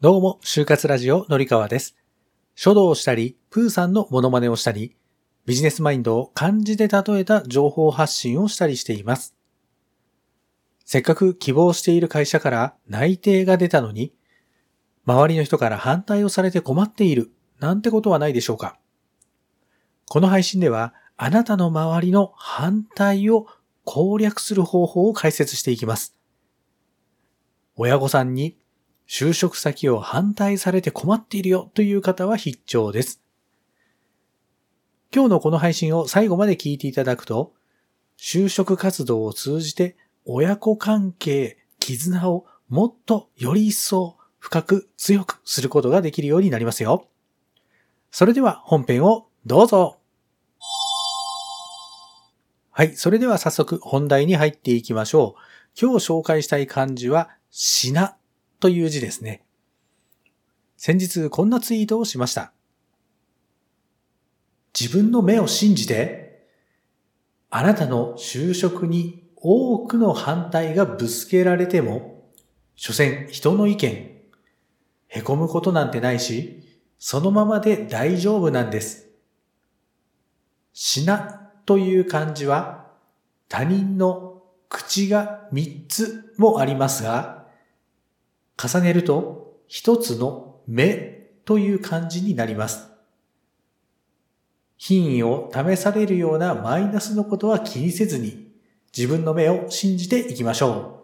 [0.00, 1.96] どうも、就活ラジオのりかわです。
[2.54, 4.94] 書道をしたり、プーさんのモノマネをしたり、
[5.44, 9.34] ビジネスマインドを漢字で例えた情報発信をしたりしています。
[10.84, 14.12] せっかく希望している会社から内定が出たのに、
[15.04, 18.78] 周りの人から反対をされて困っている、なんてことはないでしょうか。
[20.08, 23.48] この配信では、あなたの周りの反対を
[23.82, 26.14] 攻略する方法を解説していきます。
[27.74, 28.57] 親御さんに
[29.10, 33.22] 就職先を反対されて困っているよという方は必聴です。
[35.12, 37.54] 今日のこの配信を最後まで聞いていただくと、
[38.18, 47.08] 就職活動を通じて親子関係、絆をもっとより一層深く強くすることができるようになりますよ。
[48.10, 50.00] それでは本編をどうぞ。
[52.72, 55.40] はい、それでは早速本題に入っていきましょう。
[55.80, 58.14] 今日紹介したい漢字は、品
[58.60, 59.44] という字ですね。
[60.76, 62.52] 先日こんなツイートをしました。
[64.78, 66.46] 自分の目を信じて、
[67.50, 72.30] あなたの就職に多くの反対がぶつけられても、
[72.76, 74.18] 所詮人の意見、
[75.08, 76.62] へこむことなんてないし、
[76.98, 79.08] そのままで大丈夫なんです。
[80.72, 81.18] 品
[81.64, 82.86] という漢字は、
[83.48, 87.37] 他人の口が3つもありますが、
[88.60, 92.88] 重ねると一つの目という漢字になります。
[94.76, 98.52] 品位を試されるようなマイナスのことは気にせずに
[98.96, 100.98] 自分の目を信じていきましょう。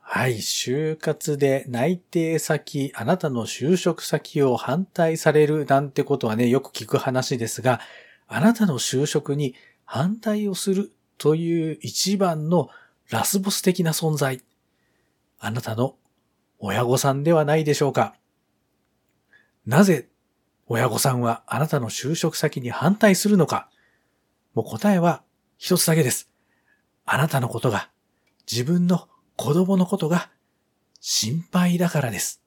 [0.00, 7.80] はい、就活で内定先、あなたの就職先を反対されるなんてことはね、よく聞く話ですが、
[8.26, 12.68] あなたの就職に反対をするという一番の
[13.10, 14.42] ラスボス的な存在。
[15.38, 15.96] あなたの
[16.58, 18.14] 親御さんではないでしょうか。
[19.66, 20.08] なぜ
[20.66, 23.70] 親御さんはあなたの就職先に反対するのか。
[24.54, 25.22] もう答えは
[25.56, 26.30] 一つだけです。
[27.06, 27.88] あなたのことが、
[28.50, 30.30] 自分の子供のことが
[31.00, 32.42] 心配だからです。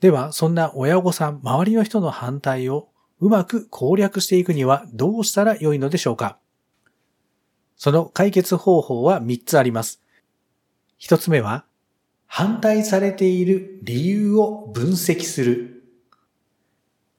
[0.00, 2.88] では、そんな親御さん、周りの人の反対を
[3.20, 6.38] うまく攻略していくにはどうしたらよいのでしょうか
[7.82, 10.02] その解決方法は3つあります。
[11.00, 11.64] 1つ目は、
[12.26, 15.82] 反対されている理由を分析する。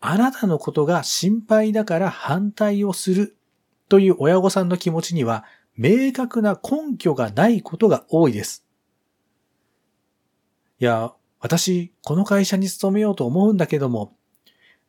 [0.02, 3.36] あなたのことが心配だから反対をする
[3.90, 5.46] という親御さんの気持ちには
[5.76, 8.64] 明確な根拠がないことが多いです。
[10.80, 14.16] いや、私、この会社に勤めようと思うんだけども、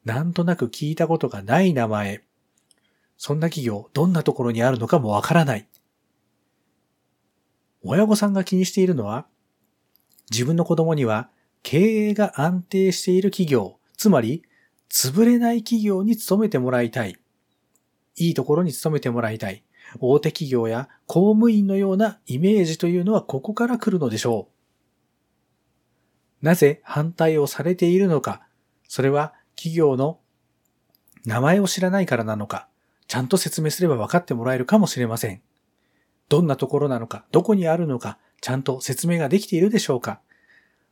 [0.04, 2.22] なんとなく聞いたことがない名前。
[3.24, 5.68] そんな企業、どんなところにあるのかもわからない。
[7.80, 9.28] 親御さんが気にしているのは、
[10.32, 11.30] 自分の子供には
[11.62, 14.42] 経営が安定している企業、つまり、
[14.90, 17.16] 潰れない企業に勤めてもらいたい。
[18.16, 19.62] いいところに勤めてもらいたい。
[20.00, 24.48] 大手企業や公務員のようなイメージというのはここから来るのでしょ
[26.42, 26.44] う。
[26.44, 28.48] なぜ反対をされているのか、
[28.88, 30.18] それは企業の
[31.24, 32.66] 名前を知らないからなのか、
[33.12, 35.42] ちゃんと説明すれば分かってもらえるかもしれません。
[36.30, 40.22] どんなところなのか、どこにあるのか、ちゃんと説明ができているでしょうか。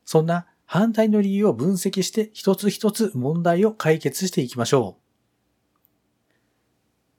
[0.04, 5.03] そんな反対の理由を分析して一つ一つ問題を解決していきましょう。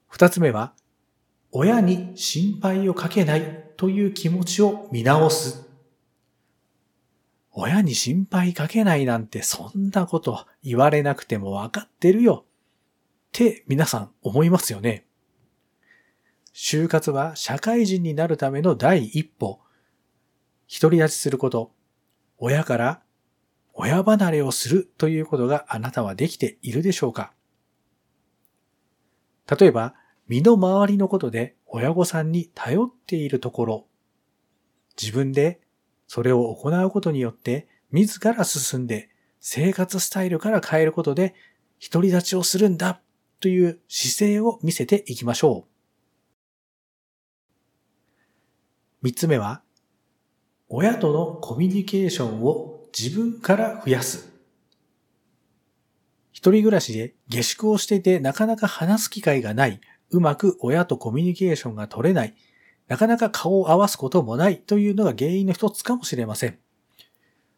[0.08, 0.76] 二つ目は、
[1.52, 5.68] 親に心配をかけないという気持ちを見直す。
[7.54, 12.46] 親に心配かけないなんてそんなこと言われなくてもわかってるよ。
[13.32, 15.06] って皆さん思いますよね。
[16.54, 19.62] 就活は社会人になるための第一歩。
[20.68, 21.72] 独り立ちすること。
[22.38, 23.02] 親から
[23.74, 27.32] 親離れをするということがあなたはできているでしょうか
[29.60, 29.96] 例えば、
[30.28, 33.88] 身の回りのことで親御さんに頼っているところ、
[35.02, 35.62] 自分で
[36.08, 41.34] それを行うことによって自ら進んで生活スタイルから変えることで
[41.82, 43.02] 独り立ちをするんだ
[43.42, 45.72] という姿勢を見せていきましょう。
[49.02, 49.64] 三つ目は、
[50.70, 54.32] 親とのコミュニケーションを自分から増やす。
[56.32, 62.36] 一人暮らしで下宿をしていてなかなか話す機会がない、うまく親とコミュニケーションが取れない、
[62.88, 66.60] なかなか顔を合わすこともないというのが原因の一つかもしれません。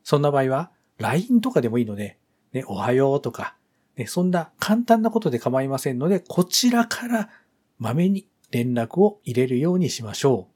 [0.03, 2.17] そんな場合は、LINE とかでもいいので、
[2.53, 3.57] ね、おはようとか、
[3.95, 7.29] ね、そんな簡単なことで構いませんので、こちらから
[7.77, 10.53] まめに連絡を入れるようにしましょう。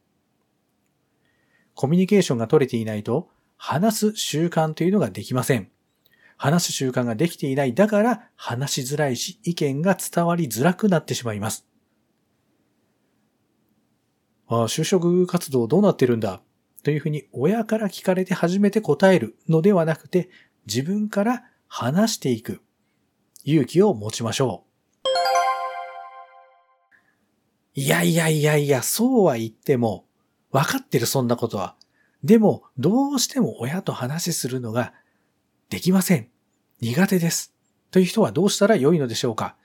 [1.75, 5.69] コミュニケーションが取れていないと、話す習慣というのができません。
[6.37, 7.73] 話す習慣ができていない。
[7.73, 11.67] だから話しづらいし、意見が伝わりづらくなってしまいます。
[14.47, 16.41] ああ、就職活動どうなってるんだ？
[16.83, 20.29] というふうに親から聞かれて初めて答えるのではなくて、
[20.67, 22.61] 自分から話していく
[23.49, 24.65] 勇気を持ちましょ
[27.75, 27.79] う。
[27.79, 30.05] いやいやいやいや、そうは言っても、
[30.51, 31.77] 分かってるそんなことは。
[32.25, 34.93] でも、どうしても親と話するのが
[35.69, 36.27] できません。
[36.81, 37.53] 苦手です。
[37.89, 39.55] という人はどうしたらよいのでしょうか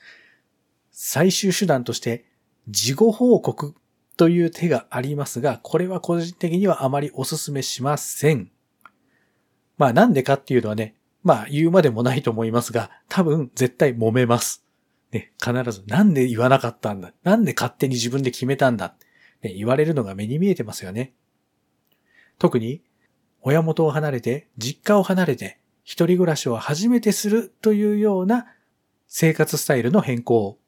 [0.93, 2.25] 最終手段として
[2.69, 3.75] 事後報告
[4.17, 8.53] という手がありますが、これは個人的にはあまりお勧めしません。
[9.77, 14.65] まあなんでかっていうのはね、まあ言うまでもないと思いますが、多分絶対揉めます。
[15.13, 17.13] ね、必ずなんで言わなかったんだ？
[17.23, 18.95] なんで勝手に自分で決めたんだ、
[19.43, 21.13] ね、言われるのが目に見えてますよね。
[22.39, 22.83] 特に
[23.43, 28.47] 親元を離れて、実家を離れて、一人暮らしを初めてするというような
[29.07, 30.59] 生活スタイルの変更。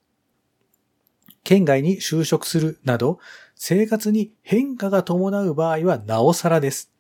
[1.42, 3.18] 県外に就職するなど、
[3.54, 6.90] 生活に変化が伴う場合はなおさらです。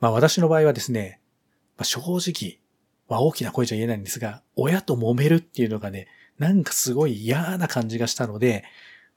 [0.00, 1.17] まあ私の場合はですね、
[1.78, 2.58] まあ、正直、
[3.08, 6.08] まあ大きな声じゃ言えないんですが、親と揉めるっていうのがね、
[6.38, 8.64] なんかすごい嫌な感じがしたので、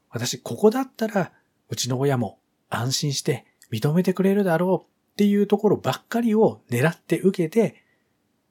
[0.09, 1.31] 私ここだったら、
[1.69, 7.83] うちの親も安心して認めてくれるだろうっていうところばっかりを狙って受けて、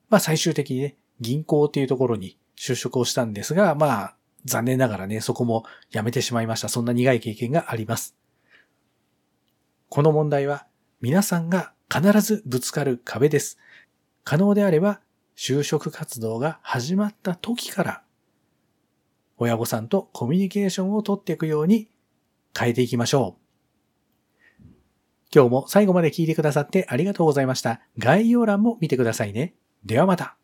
[0.09, 6.69] まあ最終的にね、銀行っていうところに就職をしたんですが、まあ残念ながらね、そこもやめてしまいました。
[6.69, 8.17] そんな苦い経験があります。
[9.89, 10.67] この問題は
[11.01, 13.59] 皆さんが必ずぶつかる壁です。
[14.25, 15.01] 可能であれば、
[15.37, 18.03] 就職活動が始まった時から、
[19.39, 21.89] 親御さんとコミュニケーションをとっていくように
[22.57, 23.41] 変えていきましょう。
[25.35, 27.81] 今日も最後まで聞いてくださってありがとうございました。
[27.99, 29.55] 概要欄も見てくださいね。
[29.85, 30.40] ではまた。